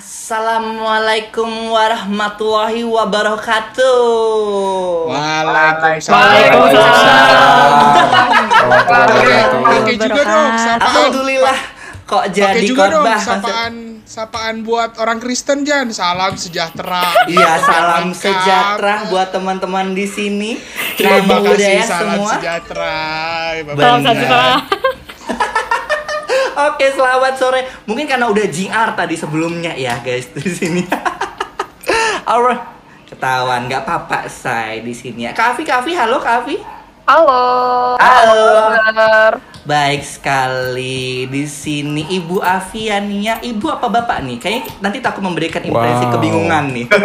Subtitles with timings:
[0.00, 4.00] Assalamualaikum warahmatullahi wabarakatuh.
[5.12, 6.16] Waalaikumsalam.
[9.76, 10.52] Oke juga dong.
[10.56, 11.58] Alhamdulillah
[12.08, 13.20] kok Pakai jadi khotbah.
[13.20, 15.92] sapaan sapaan buat orang Kristen Jan.
[15.92, 17.04] Salam sejahtera.
[17.28, 20.56] Iya, salam sejahtera buat teman-teman di sini.
[20.96, 23.52] Terima kasih salam sejahtera.
[23.68, 24.00] Benar.
[24.00, 24.79] sejahtera.
[26.68, 27.64] Oke, selamat sore.
[27.88, 30.82] Mungkin karena udah JR tadi sebelumnya ya, guys, di sini.
[32.30, 32.60] Alright.
[33.08, 35.32] Ketahuan, nggak apa-apa, say di sini ya.
[35.32, 36.60] Kavi, Kavi, halo Kavi.
[37.08, 37.42] Halo.
[37.98, 38.44] Halo.
[38.70, 39.32] Bener.
[39.60, 44.38] Baik sekali di sini Ibu Aviania, Ibu apa Bapak nih?
[44.40, 46.12] Kayaknya nanti takut memberikan impresi Wow.
[46.16, 46.86] kebingungan nih.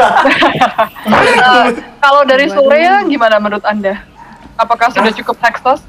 [1.05, 1.67] Eh,
[2.01, 4.01] kalau dari Surya gimana menurut Anda?
[4.57, 5.81] Apakah sudah cukup tekstos?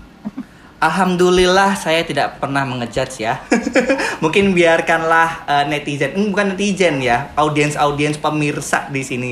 [0.76, 3.40] Alhamdulillah saya tidak pernah mengejudge ya.
[4.22, 9.30] Mungkin biarkanlah eh, netizen, hmm, bukan netizen ya, audiens-audiens pemirsa di sini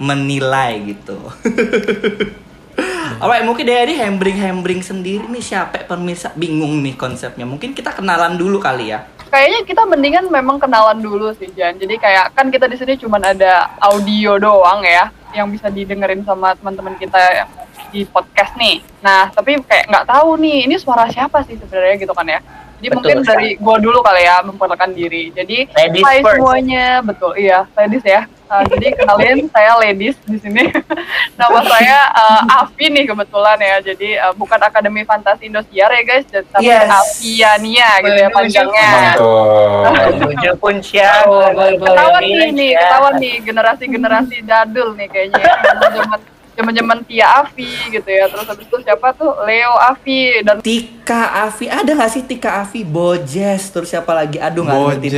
[0.00, 1.20] menilai gitu.
[3.20, 7.48] Alright, mungkin dari hembring-hembring sendiri nih siapa pemirsa bingung nih konsepnya.
[7.48, 9.08] Mungkin kita kenalan dulu kali ya.
[9.32, 11.80] Kayaknya kita mendingan memang kenalan dulu sih Jan.
[11.80, 16.56] Jadi kayak kan kita di sini cuma ada audio doang ya yang bisa didengerin sama
[16.56, 17.50] teman-teman kita yang
[17.96, 18.84] di podcast nih.
[19.00, 22.40] Nah, tapi kayak nggak tahu nih ini suara siapa sih sebenarnya gitu kan ya.
[22.76, 23.32] Jadi Betul mungkin sekali.
[23.32, 25.32] dari gua dulu kali ya memperkenalkan diri.
[25.32, 26.36] Jadi Ladies hai first.
[26.36, 28.28] semuanya, betul iya, ladies ya.
[28.46, 30.68] Uh, jadi kenalin saya ladies di sini.
[31.40, 33.76] Nama saya uh, Avi nih kebetulan ya.
[33.80, 36.84] Jadi uh, bukan Akademi Fantasi Indosiar ya guys, tapi Yes.
[36.84, 38.90] Aviania gitu ya panjangnya.
[38.92, 40.20] Mantul.
[40.20, 41.24] Tujuh pun siap.
[41.80, 45.44] Ketahuan nih, nih ketahuan nih generasi-generasi dadul nih kayaknya.
[46.56, 48.26] Zaman zaman Tia Avi gitu ya.
[48.26, 49.28] Terus habis itu siapa tuh?
[49.44, 54.40] Leo Avi dan Tika Avi, ada nggak sih Tika Avi, Bojes, terus siapa lagi?
[54.40, 55.08] Aduh nggak ngerti.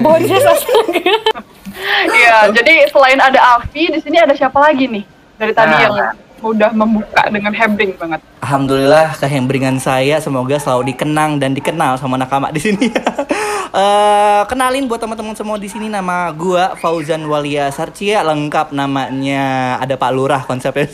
[0.00, 0.44] Bojes.
[1.90, 5.04] Iya, jadi selain ada Avi, di sini ada siapa lagi nih?
[5.36, 5.80] Dari tadi Nah.
[5.80, 5.94] yang
[6.40, 8.20] udah membuka dengan hebring banget.
[8.40, 12.88] Alhamdulillah kehembringan saya semoga selalu dikenang dan dikenal sama nakama di sini.
[13.70, 19.94] Eh, kenalin buat teman-teman semua di sini nama gua Fauzan Walia Sarcia lengkap namanya ada
[19.94, 20.90] Pak Lurah konsepnya.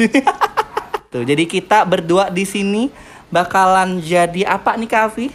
[1.12, 2.92] Tuh, jadi kita berdua di sini
[3.32, 5.26] bakalan jadi apa nih Kavi?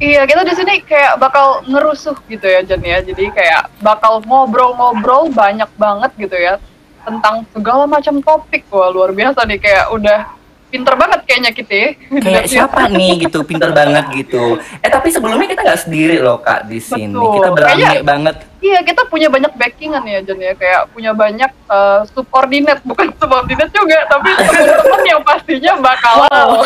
[0.00, 3.04] Iya, kita di sini kayak bakal ngerusuh gitu ya, Jan ya.
[3.04, 6.56] Jadi kayak bakal ngobrol-ngobrol banyak banget gitu ya
[7.04, 8.64] tentang segala macam topik.
[8.72, 10.32] Wah, luar biasa nih kayak udah
[10.74, 11.70] pinter banget kayaknya kita.
[11.72, 11.88] ya.
[12.18, 14.58] Kayak siapa nih gitu, pinter banget gitu.
[14.82, 17.14] Eh tapi sebelumnya kita nggak sendiri loh kak di sini.
[17.14, 17.38] Betul.
[17.38, 18.36] Kita Kayaknya- banget.
[18.64, 20.56] Iya, kita punya banyak backingan ya, Jan ya.
[20.56, 26.14] Kayak punya banyak eh, subordinate, bukan subordinate juga, tapi teman-teman yang pastinya bakal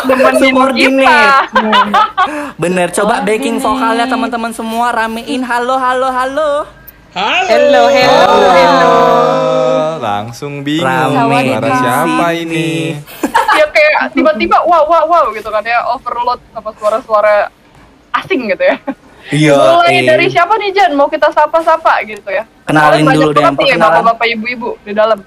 [0.07, 0.39] nemenin kita.
[0.41, 1.35] Subordinate.
[2.63, 6.51] Bener, coba backing vokalnya teman-teman semua ramein halo halo halo.
[7.09, 7.83] Halo.
[7.89, 8.95] Halo.
[9.99, 12.95] Langsung bingung Rame suara siapa ini?
[13.79, 17.47] ya kayak tiba-tiba wow wow wow gitu kan ya overload sama suara-suara
[18.13, 18.77] asing gitu ya.
[19.29, 19.53] Iya.
[19.53, 20.07] Mulai eh.
[20.09, 20.91] dari siapa nih Jan?
[20.97, 22.49] Mau kita sapa-sapa gitu ya?
[22.65, 23.77] Kenalin Soalnya dulu deh, perkenalan.
[23.77, 25.19] bapak-bapak ibu-ibu di dalam.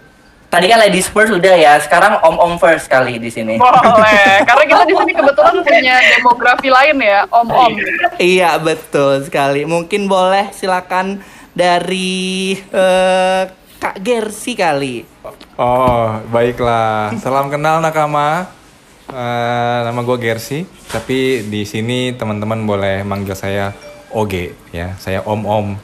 [0.51, 3.57] Tadi kan ladies first udah ya, sekarang om-om first kali di sini.
[3.63, 7.73] Boleh, karena kita di sini kebetulan punya demografi lain ya, om-om.
[8.19, 9.65] Iya betul sekali.
[9.65, 11.23] Mungkin boleh silakan
[11.55, 13.43] dari eh,
[13.83, 15.03] Kak Gersi kali.
[15.59, 17.11] Oh, baiklah.
[17.19, 18.47] Salam kenal nakama.
[19.11, 23.75] Eh, nama gue Gersi, tapi di sini teman-teman boleh manggil saya
[24.15, 24.95] Oge ya.
[25.03, 25.75] Saya om-om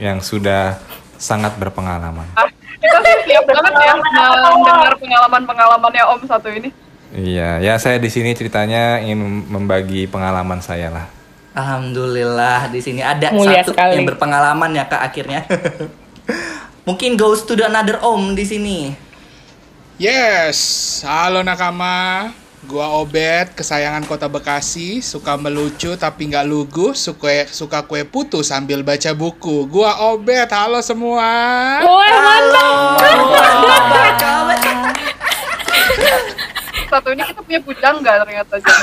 [0.00, 0.80] yang sudah
[1.20, 2.24] sangat berpengalaman.
[2.40, 2.48] Ah,
[2.80, 6.72] kita sih siap banget ya mendengar pengalaman-pengalamannya om satu ini.
[7.12, 11.06] Iya, ya saya di sini ceritanya ingin membagi pengalaman saya lah.
[11.52, 14.00] Alhamdulillah di sini ada Mulia satu sekali.
[14.00, 15.44] yang berpengalaman ya Kak akhirnya.
[16.82, 18.90] Mungkin goes to the another om di sini.
[20.02, 20.98] Yes.
[21.06, 22.34] Halo nakama.
[22.66, 28.82] Gua Obet, kesayangan kota Bekasi, suka melucu tapi nggak lugu, suka suka kue putu sambil
[28.86, 29.66] baca buku.
[29.70, 31.22] Gua Obet, halo semua.
[31.86, 32.98] Wah, mantap.
[36.92, 38.60] Satu ini kita punya pujangga ternyata.
[38.60, 38.76] Jan.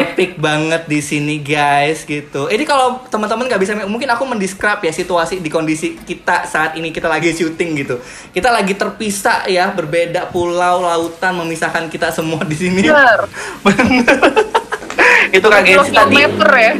[0.00, 2.48] Epic banget di sini guys gitu.
[2.48, 6.88] Ini kalau teman-teman nggak bisa mungkin aku mendescribe ya situasi di kondisi kita saat ini
[6.88, 8.00] kita lagi syuting gitu.
[8.32, 12.88] Kita lagi terpisah ya, berbeda pulau, lautan memisahkan kita semua di sini.
[12.88, 13.28] Bener.
[15.36, 16.16] Itu Kak Gensi tadi.
[16.16, 16.72] Ya.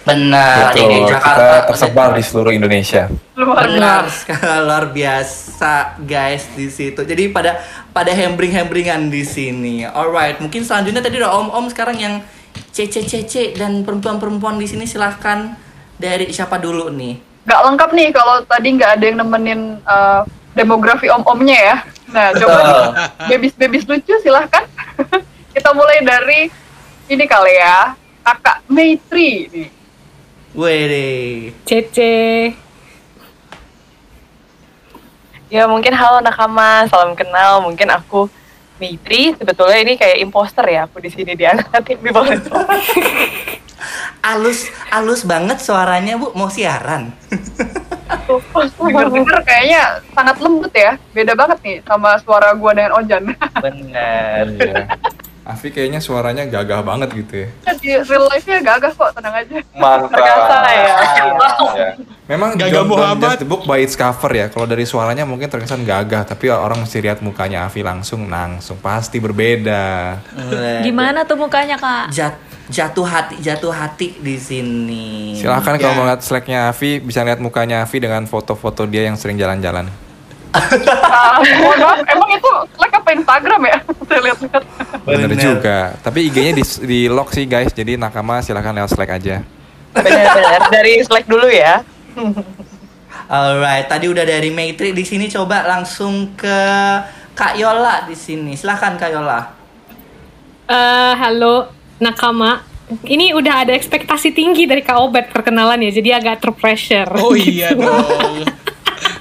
[0.00, 1.68] Benar, Betul, ini kita Jakarta.
[1.68, 3.12] tersebar di seluruh Indonesia.
[3.36, 7.04] Luar Benar sekali luar biasa guys di situ.
[7.04, 7.60] Jadi pada
[7.92, 9.84] pada hembring-hembringan di sini.
[9.84, 12.14] Alright, mungkin selanjutnya tadi udah om-om sekarang yang
[12.72, 15.52] cece-cece dan perempuan-perempuan di sini silahkan
[16.00, 17.30] dari siapa dulu nih?
[17.40, 20.22] nggak lengkap nih kalau tadi nggak ada yang nemenin eh,
[20.54, 21.76] demografi om-omnya ya.
[22.10, 22.58] Nah, coba
[23.30, 24.66] bebis-bebis lucu silahkan.
[25.54, 26.50] Kita mulai dari
[27.10, 29.79] ini kali ya, kakak Maitri nih.
[30.50, 31.54] Wede.
[31.62, 32.50] Cece.
[35.50, 37.62] Ya mungkin halo nakama, salam kenal.
[37.62, 38.26] Mungkin aku
[38.82, 39.34] Mitri.
[39.38, 42.34] Sebetulnya ini kayak imposter ya aku di sini diangkatin di bawah.
[44.20, 47.08] Alus, alus banget suaranya bu, mau siaran.
[48.76, 51.00] Dengar-dengar kayaknya sangat lembut ya.
[51.16, 53.32] Beda banget nih sama suara gua dengan Ojan.
[53.64, 54.44] Bener.
[55.50, 55.58] Iya.
[55.58, 57.48] Afi kayaknya suaranya gagah banget gitu ya.
[57.76, 59.56] Di real life-nya gagah kok, tenang aja.
[59.74, 60.20] Mantap.
[60.20, 60.94] Ya.
[61.74, 61.88] Ya.
[62.30, 63.34] Memang Gagah Muhammad.
[63.34, 64.46] judge the book by its cover ya.
[64.46, 69.18] Kalau dari suaranya mungkin terkesan gagah, tapi orang mesti lihat mukanya Afi langsung, langsung pasti
[69.18, 70.14] berbeda.
[70.86, 72.14] Gimana tuh mukanya kak?
[72.14, 72.38] Jat,
[72.70, 75.34] jatuh hati, jatuh hati di sini.
[75.34, 75.82] Silahkan Ya.
[75.82, 79.90] kalau mau lihat slacknya Afi, bisa lihat mukanya Afi dengan foto-foto dia yang sering jalan-jalan.
[80.50, 83.78] Ah, mohon maaf, emang itu like apa Instagram ya?
[84.10, 84.62] Saya lihat-lihat.
[85.06, 85.42] Bener, Bener.
[85.42, 85.78] juga.
[86.02, 89.46] Tapi IG-nya di, di lock sih guys, jadi nakama silahkan lewat slack aja.
[89.90, 91.82] Benar-benar dari Slack dulu ya.
[93.30, 96.58] Alright, tadi udah dari Maitri di sini coba langsung ke
[97.34, 98.58] Kak Yola di sini.
[98.58, 99.40] Silahkan Kak Yola.
[100.66, 102.62] Eh, halo nakama.
[103.06, 107.06] Ini udah ada ekspektasi tinggi dari Kak Obet perkenalan ya, jadi agak terpressure.
[107.22, 108.42] Oh iya dong.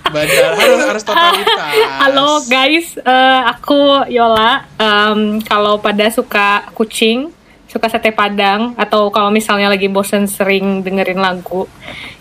[0.09, 1.71] Benar, harus harus totalitas.
[2.01, 4.65] Halo guys, eh, aku Yola.
[4.75, 7.29] Em, kalau pada suka kucing,
[7.69, 11.69] suka sate padang, atau kalau misalnya lagi bosen sering dengerin lagu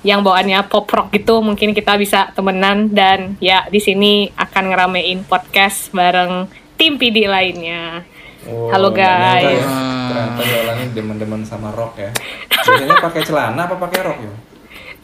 [0.04, 5.24] yang bawaannya pop rock gitu, mungkin kita bisa temenan dan ya di sini akan ngeramein
[5.24, 6.46] podcast bareng
[6.76, 8.04] tim PD lainnya.
[8.48, 9.60] Halo, nggak nyangka guys.
[9.60, 9.68] ya.
[10.08, 12.10] Ternyata Yola ini demen-demen sama rock ya.
[12.48, 14.32] Biasanya pakai celana apa pakai rok ya?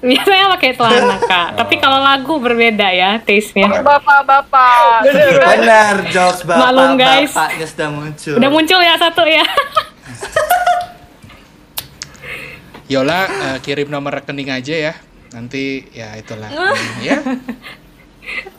[0.04, 3.80] Biasanya pakai celana kak, tapi kalau lagu berbeda ya taste-nya.
[3.80, 5.08] Bapak-bapak.
[5.08, 7.32] Benar, jokes bapak Maklum, guys.
[7.32, 8.34] bapaknya sudah muncul.
[8.36, 9.44] Udah muncul ya satu ya.
[12.92, 14.94] Yola eh, kirim nomor rekening aja ya.
[15.32, 16.52] Nanti ya itulah.
[17.08, 17.16] ya.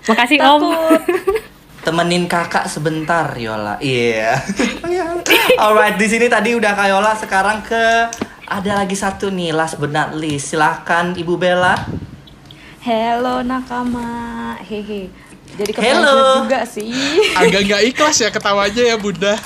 [0.09, 0.63] Makasih Om.
[1.85, 3.77] Temenin kakak sebentar, Yola.
[3.77, 4.41] Iya.
[5.61, 7.13] Alright, di sini tadi udah Kak Yola.
[7.13, 8.09] Sekarang ke
[8.45, 10.53] ada lagi satu nih, last but not least.
[10.53, 11.75] Silahkan Ibu Bella.
[12.79, 14.53] Hello nakama.
[14.61, 15.09] Hehe.
[15.55, 16.43] Jadi Hello.
[16.43, 16.91] juga sih.
[17.39, 19.39] Agak nggak ikhlas ya ketawanya ya Bunda.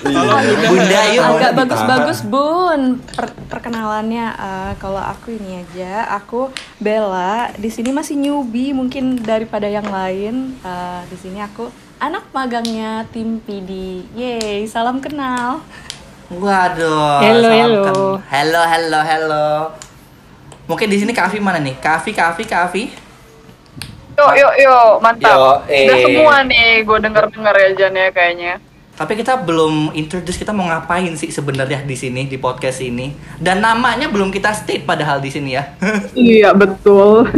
[0.00, 0.68] Tolong Bunda.
[0.70, 1.24] Bunda, yuk.
[1.26, 4.26] Agak bagus-bagus bun Per- perkenalannya.
[4.30, 7.50] eh, kalau aku ini aja, aku Bella.
[7.58, 10.54] Di sini masih newbie mungkin daripada yang lain.
[10.62, 11.66] Eh, di sini aku
[11.98, 14.04] anak magangnya tim PD.
[14.14, 15.66] Yeay, salam kenal.
[16.26, 17.22] Waduh.
[17.22, 17.94] Hello, hello.
[18.26, 19.46] Hello, hello, hello.
[20.66, 21.78] Mungkin di sini Kak Afi mana nih?
[21.78, 22.90] Afi, Kak Afi.
[24.18, 25.38] Yuk, yuk, yuk, mantap.
[25.38, 25.86] Yo, eh.
[25.86, 28.54] Udah semua nih, gue denger-denger ya Jan ya kayaknya.
[28.96, 33.14] Tapi kita belum introduce kita mau ngapain sih sebenarnya di sini di podcast ini.
[33.38, 35.78] Dan namanya belum kita state padahal di sini ya.
[36.16, 37.30] Iya betul.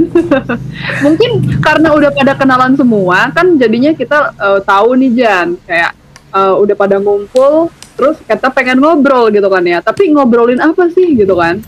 [1.05, 5.93] Mungkin karena udah pada kenalan semua, kan jadinya kita eh, tahu nih Jan, kayak
[6.33, 9.83] eh, udah pada ngumpul, terus kita pengen ngobrol gitu kan ya.
[9.83, 11.59] Tapi ngobrolin apa sih gitu kan?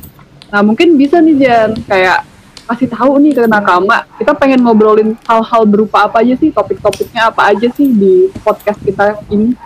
[0.54, 2.30] Nah mungkin bisa nih Jan, kayak
[2.70, 7.50] kasih tahu nih ke nakama, kita pengen ngobrolin hal-hal berupa apa aja sih, topik-topiknya apa
[7.50, 9.58] aja sih di podcast kita ini.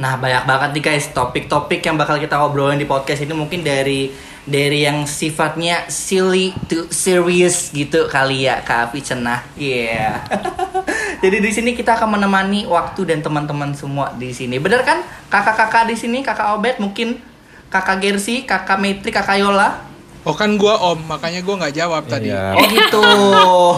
[0.00, 4.08] Nah, banyak banget nih guys topik-topik yang bakal kita ngobrolin di podcast ini mungkin dari
[4.48, 9.44] dari yang sifatnya silly to serious gitu kali ya Kak Afi Cenah.
[9.60, 10.24] Iya.
[11.20, 14.56] Jadi di sini kita akan menemani waktu dan teman-teman semua di sini.
[14.56, 15.04] Bener kan?
[15.28, 17.20] Kakak-kakak di sini, Kakak Obet mungkin
[17.68, 19.84] Kakak Gersi, Kakak Metri, Kakak Yola.
[20.24, 22.32] Oh kan gua Om, makanya gua nggak jawab tadi.
[22.32, 22.56] Iya.
[22.56, 23.02] Oh gitu.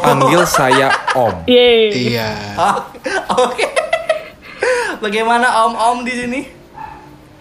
[0.06, 1.46] Panggil saya Om.
[1.50, 2.14] Yeay.
[2.14, 2.30] Iya.
[2.54, 2.78] Oh,
[3.50, 3.66] Oke.
[5.02, 6.40] Bagaimana om-om di sini?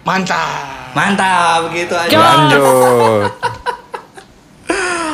[0.02, 0.98] Mantap.
[0.98, 2.18] Mantap, begitu aja.
[2.18, 3.30] Lanjut.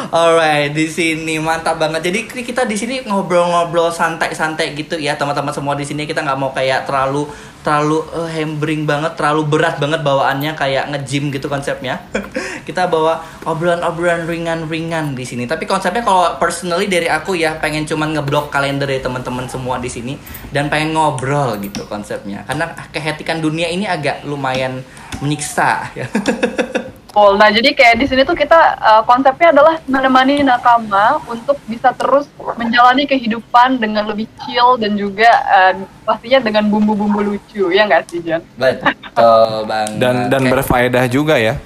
[0.09, 2.09] Alright, di sini mantap banget.
[2.09, 6.49] Jadi kita di sini ngobrol-ngobrol santai-santai gitu ya, teman-teman semua di sini kita nggak mau
[6.57, 7.29] kayak terlalu
[7.61, 12.01] terlalu eh, hambring banget, terlalu berat banget bawaannya kayak nge-gym gitu konsepnya.
[12.69, 15.45] kita bawa obrolan-obrolan ringan-ringan di sini.
[15.45, 19.93] Tapi konsepnya kalau personally dari aku ya pengen cuman ngeblok kalender ya teman-teman semua di
[19.93, 20.17] sini
[20.49, 22.49] dan pengen ngobrol gitu konsepnya.
[22.49, 24.81] Karena kehetikan dunia ini agak lumayan
[25.21, 26.09] menyiksa ya.
[27.19, 27.35] Betul.
[27.35, 32.31] Nah, jadi kayak di sini tuh kita uh, konsepnya adalah menemani nakama untuk bisa terus
[32.55, 35.75] menjalani kehidupan dengan lebih chill dan juga uh,
[36.07, 38.39] pastinya dengan bumbu-bumbu lucu, ya nggak sih, Jan?
[38.55, 39.99] Betul banget.
[39.99, 41.59] Dan dan Kayak- berfaedah juga ya.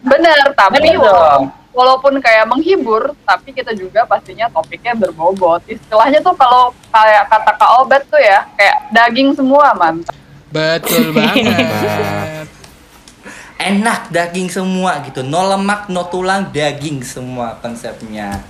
[0.00, 1.52] Bener, tapi Bener dong.
[1.76, 5.60] walaupun kayak menghibur, tapi kita juga pastinya topiknya berbobot.
[5.68, 10.16] Istilahnya tuh kalau kayak kata Kak Obet tuh ya, kayak daging semua, mantap.
[10.48, 12.48] Betul banget.
[13.64, 18.44] enak daging semua gitu no lemak no tulang daging semua konsepnya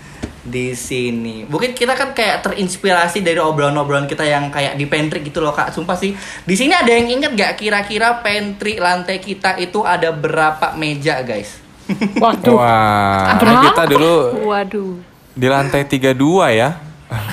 [0.45, 5.41] di sini mungkin kita kan kayak terinspirasi dari obrolan-obrolan kita yang kayak di pantry gitu
[5.41, 9.81] loh kak sumpah sih di sini ada yang inget gak kira-kira pantry lantai kita itu
[9.81, 11.65] ada berapa meja guys
[12.23, 12.57] Waduh.
[12.57, 13.61] Wah, Berapa?
[13.69, 14.97] kita dulu Waduh.
[15.33, 16.17] di lantai 32
[16.57, 16.81] ya.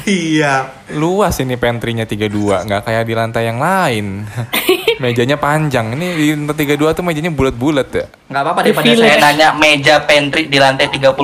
[0.04, 4.28] iya Luas ini pantry-nya 32, nggak kayak di lantai yang lain.
[5.02, 5.98] Mejanya panjang.
[5.98, 8.06] Ini di lantai 32 tuh mejanya bulat-bulat ya.
[8.32, 11.20] nggak apa-apa daripada saya nanya meja pantry di lantai 31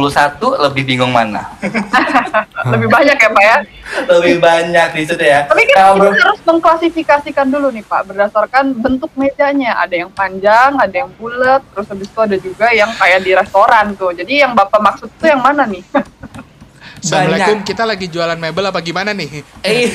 [0.68, 1.40] lebih bingung mana
[2.76, 3.58] Lebih banyak ya Pak ya.
[4.12, 8.76] lebih banyak di situ ya Tapi kan Kalau kita harus mengklasifikasikan dulu nih Pak, berdasarkan
[8.76, 9.80] bentuk mejanya.
[9.80, 13.96] Ada yang panjang, ada yang bulat, terus habis itu ada juga yang kayak di restoran
[13.96, 14.12] tuh.
[14.12, 15.80] Jadi yang Bapak maksud tuh yang mana nih?
[16.98, 19.44] Assalamualaikum, kita lagi jualan mebel apa gimana nih?
[19.64, 19.92] eh.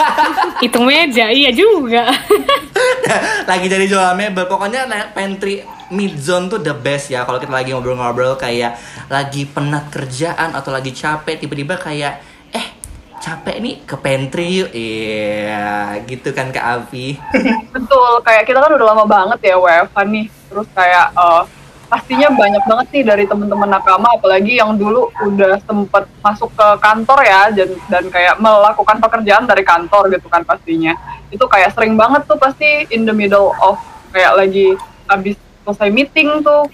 [0.62, 2.10] Hitung meja, iya juga.
[3.50, 4.44] lagi jadi jual mebel.
[4.44, 4.84] Pokoknya
[5.16, 7.24] pantry mid zone tuh the best ya.
[7.24, 8.76] Kalau kita lagi ngobrol-ngobrol kayak
[9.08, 12.20] lagi penat kerjaan atau lagi capek tiba-tiba kayak
[12.52, 12.66] eh
[13.20, 14.70] capek nih ke pantry yuk.
[14.74, 17.16] Iya gitu kan Kak Avi
[17.72, 20.26] Betul, kayak kita kan udah lama banget ya WFH nih.
[20.50, 21.42] Terus kayak eh,
[21.90, 27.18] pastinya banyak banget nih dari teman-teman nakama, apalagi yang dulu udah sempet masuk ke kantor
[27.20, 30.94] ya, dan, dan kayak melakukan pekerjaan dari kantor gitu kan pastinya.
[31.28, 33.74] Itu kayak sering banget tuh pasti in the middle of
[34.10, 35.34] kayak lagi habis
[35.66, 36.70] selesai meeting tuh.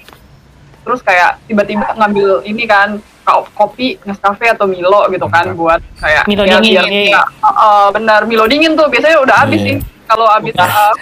[0.85, 5.59] Terus kayak tiba-tiba ngambil ini kan ko- kopi Nescafe atau Milo gitu kan Mantap.
[5.59, 7.03] buat kayak Milo ya, dingin, biar iya.
[7.11, 9.67] kita- Uh, uh, benar Milo dingin tuh biasanya udah habis Iya.
[9.67, 10.93] sih kalau habis uh,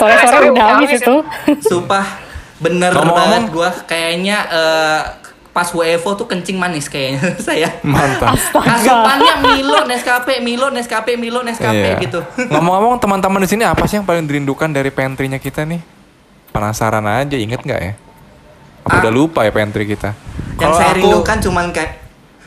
[0.00, 1.14] Sore-sore udah habis itu.
[1.60, 2.06] sumpah
[2.64, 5.00] bener Ngomong-ngomong- banget gua kayaknya eh,
[5.50, 8.34] pas WFO tuh kencing manis kayaknya saya Mantap.
[8.34, 12.00] asupannya Milo Nescafe Milo Nescafe Milo Nescafe Iya.
[12.00, 15.78] gitu Ngomong-ngomong teman-teman di sini apa sih yang paling dirindukan dari pantry-nya kita nih?
[16.50, 17.92] Penasaran aja, inget nggak ya?
[18.82, 19.00] Apa Ah.
[19.00, 20.14] udah lupa ya pantry kita?
[20.54, 21.92] yang Kalau saya aku- rindukan cuman kayak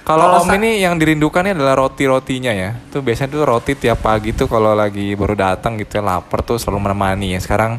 [0.01, 2.79] Kalau Om ini yang dirindukannya adalah roti-rotinya ya.
[2.87, 6.55] Tuh biasanya tuh roti tiap pagi tuh kalau lagi baru datang gitu ya lapar tuh
[6.55, 7.39] selalu menemani ya.
[7.39, 7.75] Sekarang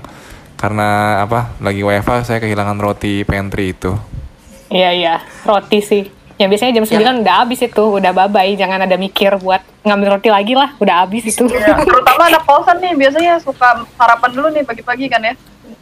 [0.59, 1.55] karena apa?
[1.63, 3.95] Lagi WFH saya kehilangan roti pantry itu.
[4.69, 5.15] Iya, iya.
[5.47, 6.03] Roti sih.
[6.39, 8.55] Ya biasanya jam 9 udah habis itu, udah bye-bye.
[8.55, 11.47] Jangan ada mikir buat ngambil roti lagi lah, udah habis itu.
[11.51, 15.35] ya, terutama anak kosan nih biasanya suka sarapan dulu nih pagi-pagi kan ya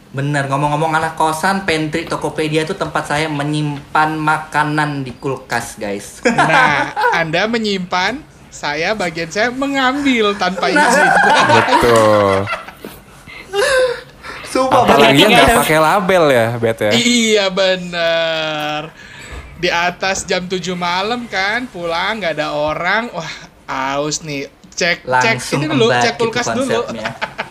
[0.07, 6.25] Bener, ngomong-ngomong anak kosan, pantry Tokopedia itu tempat saya menyimpan makanan di kulkas, guys.
[6.25, 6.89] Nah,
[7.21, 11.07] Anda menyimpan, saya bagian saya mengambil tanpa izin.
[11.53, 12.49] Betul.
[14.57, 16.91] Sumpah, Apalagi nggak pakai label ya, Bet ya.
[16.97, 18.81] Iya bener.
[19.61, 23.13] Di atas jam 7 malam kan, pulang nggak ada orang.
[23.13, 23.33] Wah,
[23.69, 24.49] aus nih.
[24.77, 26.85] Cek, cek ini dulu, cek kulkas dulu.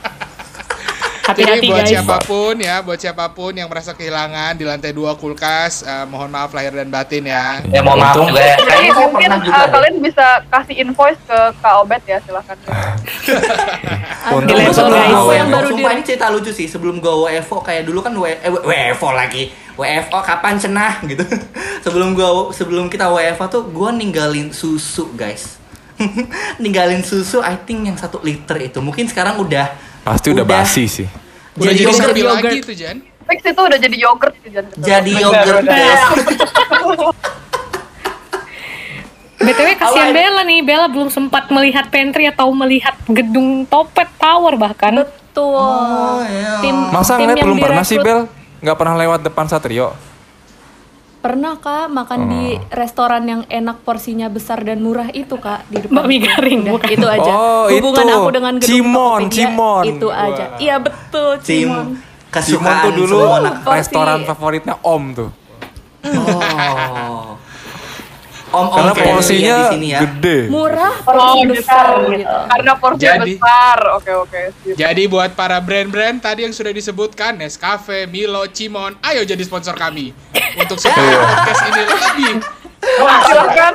[1.27, 1.35] konsepnya.
[1.35, 1.91] Jadi Hati-hati buat guys.
[1.91, 6.31] siapa pun ya, buat siapa pun yang merasa kehilangan di lantai dua kulkas, eh, mohon
[6.31, 7.59] maaf lahir dan batin ya.
[7.67, 8.57] Ya mohon maaf juga ya.
[8.57, 9.69] Jadi mungkin uh, deh.
[9.69, 12.55] kalian bisa kasih invoice ke Kak Obet ya silahkan
[14.37, 17.87] Untung gua yang WFO, baru sumpah di- ini cerita lucu sih sebelum gue WFO kayak
[17.87, 21.23] dulu kan W- eh, WFO lagi WFO kapan cenah gitu
[21.81, 25.59] sebelum gua sebelum kita WFO tuh gue ninggalin susu guys
[26.63, 29.71] ninggalin susu I think yang satu liter itu mungkin sekarang udah
[30.07, 31.09] Pasti udah basi sih.
[31.53, 32.45] Udah Jadi jadi yogurt, sapi yogurt.
[32.47, 32.97] lagi tuh Jan.
[33.27, 34.65] Fix itu udah jadi yogurt sih, Jan.
[34.79, 35.65] jadi Bener, yogurt
[39.37, 44.57] BTW kasihan Awal- Bella nih, Bella belum sempat melihat pantry atau melihat gedung Topet Tower
[44.57, 44.97] bahkan.
[44.97, 45.61] Betul.
[45.61, 46.65] Oh, iya.
[46.65, 48.25] Tim Masa tim ngeliat belum pernah sih Bel?
[48.59, 49.93] Nggak pernah lewat depan Satrio?
[51.27, 52.71] Pernah kak makan di Oh.
[52.71, 56.07] restoran yang enak porsinya besar dan murah itu kak di depan.
[56.07, 56.89] Bakmi garing, Udah, bukan?
[56.89, 57.33] Itu aja.
[57.35, 58.15] Oh, Hubungan itu.
[58.15, 59.85] aku dengan gedung Cimon, Tokopedia, Cimon.
[59.85, 60.45] Itu aja.
[60.57, 61.87] Iya betul Cim Cimon.
[61.87, 61.87] Simon
[62.29, 63.19] kesukaan tuh dulu
[63.67, 65.31] restoran favoritnya Om tuh.
[66.07, 67.06] oh
[68.49, 70.39] om om Karena porsinya di sini ya gede.
[70.47, 71.53] Murah Oh, porsi gitu.
[71.53, 72.37] besar gitu.
[72.47, 73.79] Karena porsi Jadi- besar.
[73.95, 74.43] Oke, oke.
[74.57, 74.75] sip.
[74.75, 80.15] Jadi buat para brand-brand tadi yang sudah disebutkan Nescafe, Milo, Cimon, ayo jadi sponsor kami
[80.55, 82.35] untuk supaya podcast ini lebih.
[82.99, 83.75] Wah, silakan.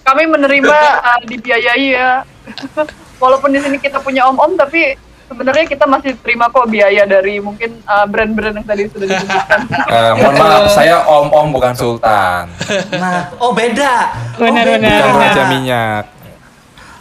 [0.00, 2.24] Kami menerima uh, dibiayai ya.
[3.22, 4.96] Walaupun di sini kita punya om-om, tapi
[5.30, 9.60] sebenarnya kita masih terima kok biaya dari mungkin uh, brand-brand yang tadi sudah disebutkan.
[9.90, 12.46] Eh, mohon maaf, saya Om-Om bukan Sultan.
[12.94, 16.04] nah oh beda Benar, oh, benar, Raja Minyak.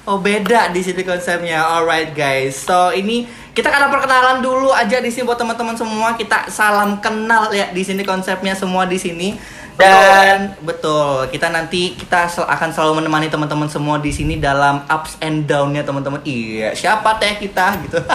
[0.09, 1.61] Oh beda di sini konsepnya.
[1.61, 2.65] Alright guys.
[2.65, 6.17] So ini kita karena perkenalan dulu aja di sini buat teman-teman semua.
[6.17, 9.37] Kita salam kenal ya di sini konsepnya semua di sini.
[9.79, 15.15] Dan betul, kita nanti kita sel- akan selalu menemani teman-teman semua di sini dalam ups
[15.23, 16.19] and down-nya teman-teman.
[16.27, 18.03] Iya, siapa teh kita gitu.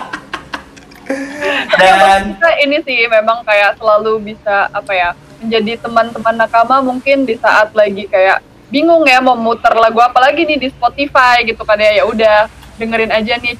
[1.80, 7.36] Dan kita ini sih memang kayak selalu bisa apa ya menjadi teman-teman nakama mungkin di
[7.36, 8.40] saat lagi kayak
[8.72, 12.48] bingung ya mau muter lagu apa lagi nih di Spotify gitu kan ya ya udah
[12.80, 13.54] dengerin aja nih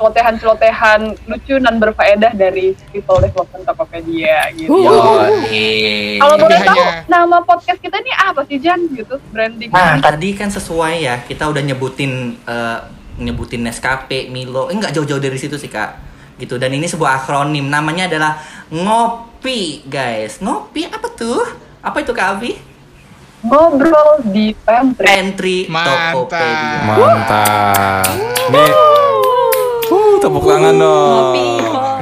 [0.00, 4.72] celotehan-celotehan lucu dan berfaedah dari People Development Tokopedia gitu.
[4.72, 6.16] Yoi.
[6.16, 9.68] Kalau boleh Ini tahu hanya- nama podcast kita ini apa sih Jan gitu branding?
[9.68, 12.78] Nah, tadi kan sesuai ya, kita udah nyebutin eh,
[13.20, 14.72] nyebutin Nescafe, Milo.
[14.72, 16.08] Eh, enggak jauh-jauh dari situ sih, Kak.
[16.40, 16.56] Gitu.
[16.56, 17.68] Dan ini sebuah akronim.
[17.68, 18.40] Namanya adalah
[18.72, 20.40] Ngopi, guys.
[20.40, 21.44] Ngopi apa tuh?
[21.84, 22.56] Apa itu, Kak Avi?
[23.40, 25.04] Ngobrol di pantry.
[25.04, 26.12] Pantry Mantap.
[26.12, 26.80] Tokopedia.
[26.84, 28.04] Mantap.
[28.52, 28.89] Nih.
[30.20, 31.32] Uh, tepuk tangan dong.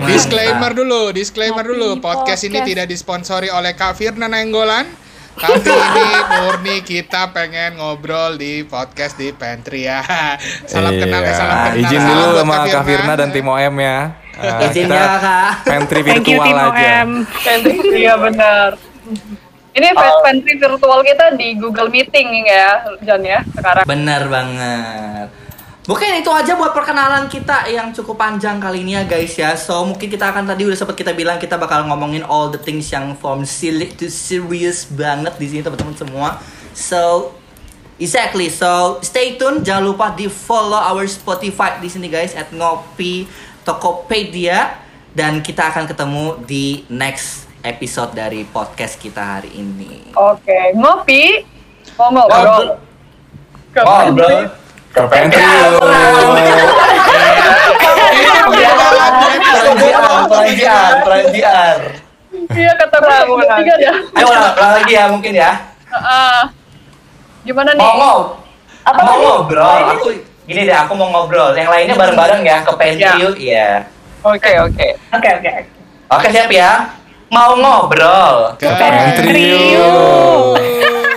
[0.02, 1.88] Disclaimer dulu, disclaimer Ngopi dulu.
[2.02, 2.66] Podcast ini podcast.
[2.66, 4.90] tidak disponsori oleh Kak Firna Nenggolan.
[5.38, 6.06] Tapi ini
[6.42, 10.02] murni kita pengen ngobrol di podcast di pantry ya.
[10.66, 11.34] Salam kenal ya, Iya.
[11.38, 11.78] salam kenal.
[11.78, 13.98] Izin Salam dulu sama Kak Firna dan tim OM ya.
[14.38, 15.66] Eh, Izinnya, Kak.
[15.66, 16.70] Pantry Thank you virtual Tim aja.
[17.02, 17.08] OM.
[17.90, 18.70] Iya benar.
[19.74, 23.82] Ini pantry virtual kita di Google Meeting ya, Jan ya sekarang.
[23.82, 25.37] Bener banget.
[25.88, 29.56] Mungkin itu aja buat perkenalan kita yang cukup panjang kali ini ya guys ya.
[29.56, 32.92] So mungkin kita akan tadi udah sempat kita bilang kita bakal ngomongin all the things
[32.92, 36.44] yang from silly to serious banget di sini teman-teman semua.
[36.76, 37.32] So
[37.96, 38.52] exactly.
[38.52, 39.64] So stay tune.
[39.64, 43.24] Jangan lupa di follow our Spotify di sini guys at ngopi
[43.64, 44.76] Tokopedia
[45.16, 50.12] dan kita akan ketemu di next episode dari podcast kita hari ini.
[50.12, 51.48] Oke, ngopi.
[51.96, 52.76] Mau ngobrol.
[53.72, 54.67] Ngobrol.
[54.98, 55.38] Ke pantry
[60.26, 61.76] peranjian, peranjian.
[62.48, 62.96] Iya kata
[63.62, 63.94] tiga ya.
[64.18, 65.52] Ayo ulang, ulang lagi ya mungkin ya.
[65.86, 66.38] Heeh.
[67.46, 67.86] Gimana nih?
[67.94, 68.42] Mau
[68.82, 69.78] apa mau ngobrol?
[69.94, 70.10] Aku
[70.50, 71.54] gini deh, aku mau ngobrol.
[71.54, 73.12] Yang lainnya bareng-bareng ya ke pantry Ya.
[73.22, 73.34] yuk.
[73.38, 73.70] Iya.
[74.26, 74.86] Oke, oke.
[75.14, 75.52] Oke oke.
[76.10, 76.90] Oke siap ya.
[77.30, 78.56] Mau ngobrol.
[78.58, 80.58] Ke Pantry yuk.